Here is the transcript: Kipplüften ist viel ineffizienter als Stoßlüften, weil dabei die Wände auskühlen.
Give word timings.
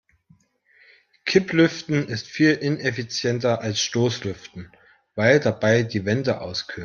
Kipplüften 1.25 2.07
ist 2.07 2.25
viel 2.25 2.55
ineffizienter 2.55 3.61
als 3.61 3.79
Stoßlüften, 3.81 4.71
weil 5.13 5.39
dabei 5.39 5.83
die 5.83 6.05
Wände 6.05 6.41
auskühlen. 6.41 6.79